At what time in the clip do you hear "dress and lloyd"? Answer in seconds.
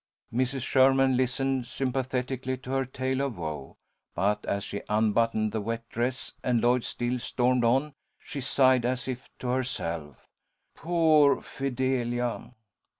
5.89-6.83